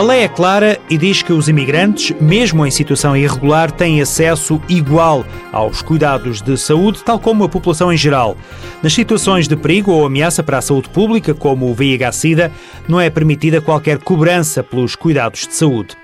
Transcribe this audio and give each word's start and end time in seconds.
A 0.00 0.02
lei 0.02 0.20
é 0.20 0.28
clara 0.28 0.80
e 0.88 0.96
diz 0.96 1.20
que 1.20 1.30
os 1.30 1.46
imigrantes, 1.46 2.16
mesmo 2.18 2.64
em 2.64 2.70
situação 2.70 3.14
irregular, 3.14 3.70
têm 3.70 4.00
acesso 4.00 4.58
igual 4.66 5.26
aos 5.52 5.82
cuidados 5.82 6.40
de 6.40 6.56
saúde, 6.56 7.02
tal 7.04 7.18
como 7.18 7.44
a 7.44 7.48
população 7.50 7.92
em 7.92 7.98
geral. 7.98 8.34
Nas 8.82 8.94
situações 8.94 9.46
de 9.46 9.56
perigo 9.56 9.92
ou 9.92 10.06
ameaça 10.06 10.42
para 10.42 10.56
a 10.56 10.62
saúde 10.62 10.88
pública, 10.88 11.34
como 11.34 11.70
o 11.70 11.74
VIH-Sida, 11.74 12.50
não 12.88 12.98
é 12.98 13.10
permitida 13.10 13.60
qualquer 13.60 13.98
cobrança 13.98 14.62
pelos 14.62 14.96
cuidados 14.96 15.46
de 15.46 15.54
saúde. 15.54 15.94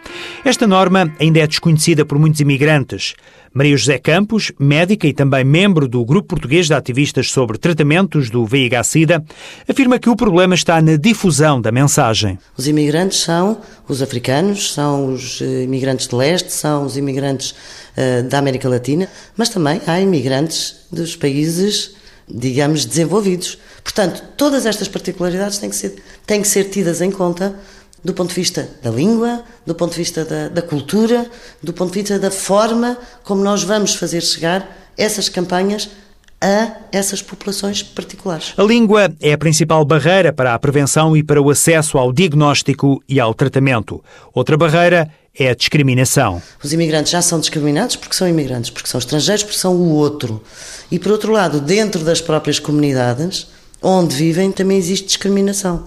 Esta 0.44 0.66
norma 0.66 1.10
ainda 1.18 1.38
é 1.38 1.46
desconhecida 1.46 2.04
por 2.04 2.18
muitos 2.18 2.40
imigrantes. 2.40 3.14
Maria 3.56 3.74
José 3.74 3.98
Campos, 3.98 4.52
médica 4.58 5.06
e 5.06 5.14
também 5.14 5.42
membro 5.42 5.88
do 5.88 6.04
Grupo 6.04 6.28
Português 6.28 6.66
de 6.66 6.74
Ativistas 6.74 7.30
sobre 7.30 7.56
Tratamentos 7.56 8.28
do 8.28 8.44
VIH-Sida, 8.44 9.24
afirma 9.66 9.98
que 9.98 10.10
o 10.10 10.14
problema 10.14 10.54
está 10.54 10.82
na 10.82 10.96
difusão 10.96 11.58
da 11.58 11.72
mensagem. 11.72 12.38
Os 12.54 12.68
imigrantes 12.68 13.20
são 13.20 13.58
os 13.88 14.02
africanos, 14.02 14.72
são 14.72 15.12
os 15.12 15.40
eh, 15.40 15.62
imigrantes 15.62 16.08
de 16.08 16.14
leste, 16.14 16.52
são 16.52 16.84
os 16.84 16.96
imigrantes 16.96 17.52
uh, 17.96 18.22
da 18.24 18.38
América 18.38 18.68
Latina, 18.68 19.08
mas 19.36 19.48
também 19.48 19.80
há 19.86 20.00
imigrantes 20.00 20.76
dos 20.90 21.14
países, 21.14 21.92
digamos, 22.28 22.84
desenvolvidos. 22.84 23.58
Portanto, 23.84 24.22
todas 24.36 24.66
estas 24.66 24.88
particularidades 24.88 25.58
têm 25.58 25.70
que 25.70 25.76
ser, 25.76 26.02
têm 26.26 26.42
que 26.42 26.48
ser 26.48 26.64
tidas 26.64 27.00
em 27.00 27.10
conta 27.10 27.54
do 28.02 28.12
ponto 28.14 28.28
de 28.28 28.34
vista 28.34 28.68
da 28.82 28.90
língua, 28.90 29.42
do 29.64 29.74
ponto 29.74 29.92
de 29.92 29.98
vista 29.98 30.24
da, 30.24 30.48
da, 30.48 30.62
cultura, 30.62 31.28
do 31.62 31.72
ponto 31.72 31.92
de 31.92 32.00
vista 32.00 32.18
da 32.18 32.30
forma 32.30 32.96
como 33.24 33.42
nós 33.42 33.62
vamos 33.62 33.94
fazer 33.94 34.20
chegar 34.20 34.76
essas 34.96 35.28
campanhas 35.28 35.88
a 36.46 36.76
essas 36.92 37.20
populações 37.20 37.82
particulares. 37.82 38.54
A 38.56 38.62
língua 38.62 39.12
é 39.20 39.32
a 39.32 39.38
principal 39.38 39.84
barreira 39.84 40.32
para 40.32 40.54
a 40.54 40.58
prevenção 40.58 41.16
e 41.16 41.22
para 41.22 41.42
o 41.42 41.50
acesso 41.50 41.98
ao 41.98 42.12
diagnóstico 42.12 43.02
e 43.08 43.18
ao 43.18 43.34
tratamento. 43.34 44.02
Outra 44.32 44.56
barreira 44.56 45.10
é 45.36 45.50
a 45.50 45.54
discriminação. 45.54 46.40
Os 46.62 46.72
imigrantes 46.72 47.10
já 47.10 47.20
são 47.20 47.40
discriminados 47.40 47.96
porque 47.96 48.14
são 48.14 48.28
imigrantes, 48.28 48.70
porque 48.70 48.88
são 48.88 48.98
estrangeiros, 48.98 49.42
porque 49.42 49.58
são 49.58 49.74
o 49.74 49.90
outro. 49.90 50.40
E 50.88 51.00
por 51.00 51.10
outro 51.10 51.32
lado, 51.32 51.60
dentro 51.60 52.04
das 52.04 52.20
próprias 52.20 52.60
comunidades 52.60 53.48
onde 53.82 54.14
vivem 54.14 54.52
também 54.52 54.78
existe 54.78 55.06
discriminação. 55.06 55.84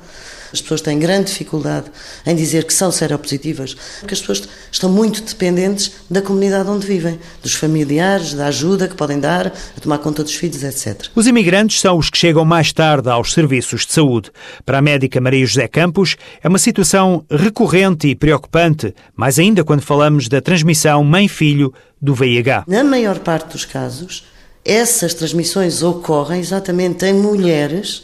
As 0.51 0.61
pessoas 0.61 0.81
têm 0.81 0.99
grande 0.99 1.31
dificuldade 1.31 1.87
em 2.25 2.35
dizer 2.35 2.63
que 2.63 2.73
são 2.73 2.91
seropositivas, 2.91 3.75
porque 3.99 4.13
as 4.13 4.19
pessoas 4.19 4.47
estão 4.71 4.89
muito 4.89 5.21
dependentes 5.21 5.91
da 6.09 6.21
comunidade 6.21 6.69
onde 6.69 6.85
vivem, 6.85 7.19
dos 7.41 7.53
familiares, 7.53 8.33
da 8.33 8.47
ajuda 8.47 8.87
que 8.87 8.95
podem 8.95 9.19
dar, 9.19 9.47
a 9.47 9.79
tomar 9.79 9.99
conta 9.99 10.23
dos 10.23 10.35
filhos, 10.35 10.63
etc. 10.63 11.07
Os 11.15 11.27
imigrantes 11.27 11.79
são 11.79 11.97
os 11.97 12.09
que 12.09 12.17
chegam 12.17 12.45
mais 12.45 12.73
tarde 12.73 13.09
aos 13.09 13.33
serviços 13.33 13.85
de 13.85 13.93
saúde. 13.93 14.31
Para 14.65 14.79
a 14.79 14.81
médica 14.81 15.21
Maria 15.21 15.45
José 15.45 15.67
Campos, 15.67 16.15
é 16.41 16.47
uma 16.47 16.59
situação 16.59 17.23
recorrente 17.29 18.07
e 18.07 18.15
preocupante, 18.15 18.93
mais 19.15 19.39
ainda 19.39 19.63
quando 19.63 19.81
falamos 19.81 20.27
da 20.27 20.41
transmissão 20.41 21.03
mãe-filho 21.03 21.73
do 22.01 22.13
VIH. 22.13 22.63
Na 22.67 22.83
maior 22.83 23.19
parte 23.19 23.51
dos 23.51 23.65
casos, 23.65 24.25
essas 24.63 25.13
transmissões 25.13 25.81
ocorrem 25.81 26.39
exatamente 26.39 27.05
em 27.05 27.13
mulheres 27.13 28.03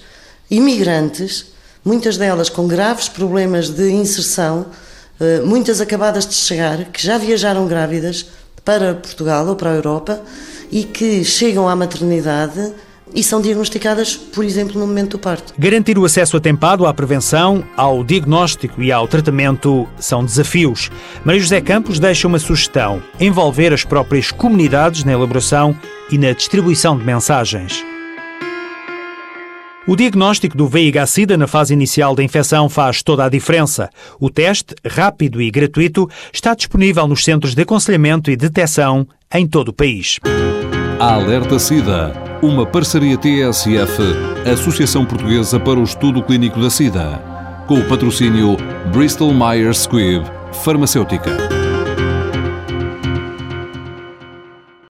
imigrantes 0.50 1.55
muitas 1.86 2.18
delas 2.18 2.50
com 2.50 2.68
graves 2.68 3.08
problemas 3.08 3.70
de 3.70 3.92
inserção, 3.92 4.66
eh, 5.20 5.42
muitas 5.42 5.80
acabadas 5.80 6.26
de 6.26 6.34
chegar, 6.34 6.86
que 6.86 7.06
já 7.06 7.18
viajaram 7.20 7.68
grávidas 7.68 8.26
para 8.66 8.96
Portugal 8.96 9.48
ou 9.48 9.56
para 9.56 9.70
a 9.70 9.76
Europa 9.76 10.20
e 10.72 10.84
que 10.84 11.24
chegam 11.24 11.70
à 11.70 11.76
maternidade 11.76 12.74
e 13.14 13.24
são 13.24 13.40
diagnosticadas, 13.40 14.16
por 14.16 14.44
exemplo, 14.44 14.80
no 14.80 14.86
momento 14.86 15.12
do 15.12 15.20
parto. 15.20 15.54
Garantir 15.58 15.98
o 15.98 16.04
acesso 16.04 16.36
atempado 16.36 16.86
à 16.86 16.94
prevenção, 16.94 17.64
ao 17.78 18.04
diagnóstico 18.04 18.82
e 18.82 18.92
ao 18.92 19.08
tratamento 19.08 19.88
são 20.00 20.26
desafios. 20.26 20.90
Maria 21.24 21.40
José 21.40 21.62
Campos 21.62 22.00
deixa 22.00 22.28
uma 22.28 22.40
sugestão: 22.40 23.02
envolver 23.20 23.72
as 23.72 23.86
próprias 23.86 24.32
comunidades 24.32 25.04
na 25.04 25.14
elaboração 25.14 25.78
e 26.12 26.18
na 26.18 26.34
distribuição 26.34 26.98
de 26.98 27.06
mensagens. 27.06 27.95
O 29.88 29.96
diagnóstico 29.96 30.58
do 30.58 30.68
VIH-Sida 30.68 31.38
na 31.38 31.46
fase 31.46 31.72
inicial 31.72 32.16
da 32.16 32.24
infecção 32.24 32.68
faz 32.68 33.04
toda 33.04 33.24
a 33.24 33.30
diferença. 33.30 33.88
O 34.20 34.32
teste, 34.32 34.74
rápido 34.84 35.40
e 35.40 35.52
gratuito, 35.52 36.10
está 36.34 36.56
disponível 36.56 37.08
nos 37.08 37.24
centros 37.24 37.54
de 37.54 37.62
aconselhamento 37.62 38.32
e 38.32 38.36
detecção 38.36 39.08
em 39.32 39.46
todo 39.46 39.70
o 39.70 39.74
país. 39.74 40.20
A 41.00 41.14
Alerta 41.14 41.60
SIDA, 41.60 42.12
uma 42.42 42.66
parceria 42.66 43.16
TSF, 43.16 44.02
Associação 44.52 45.06
Portuguesa 45.06 45.60
para 45.60 45.80
o 45.80 45.84
Estudo 45.84 46.24
Clínico 46.24 46.60
da 46.60 46.72
SIDA, 46.72 47.22
com 47.68 47.78
o 47.78 47.88
patrocínio 47.88 48.58
Bristol 48.92 49.36
Myers 49.36 49.84
Squibb, 49.84 50.26
Farmacêutica. 50.64 51.65